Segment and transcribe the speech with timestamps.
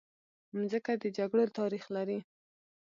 [0.55, 2.19] مځکه د جګړو تاریخ لري.